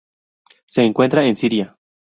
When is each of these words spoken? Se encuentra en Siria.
Se 0.65 0.81
encuentra 0.81 1.27
en 1.27 1.35
Siria. 1.35 1.77